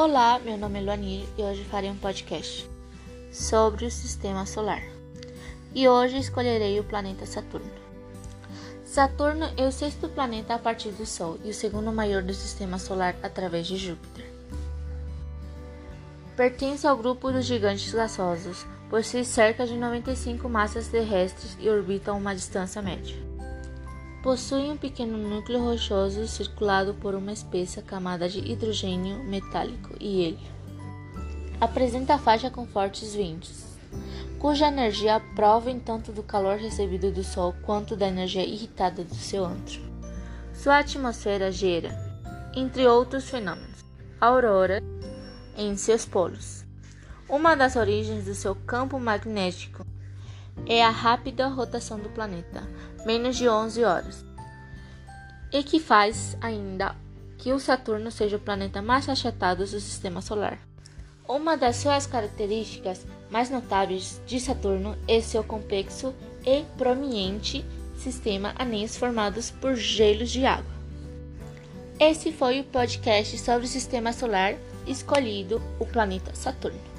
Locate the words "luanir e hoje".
0.82-1.64